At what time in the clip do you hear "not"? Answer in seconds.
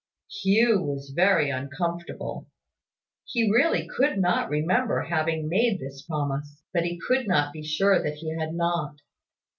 4.17-4.49, 7.27-7.53, 8.55-8.95